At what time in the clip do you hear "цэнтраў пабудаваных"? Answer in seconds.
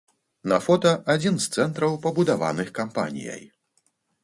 1.59-2.73